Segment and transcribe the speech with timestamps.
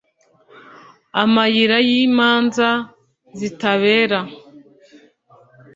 [1.23, 2.67] amayira yimanza
[3.39, 4.19] zitabera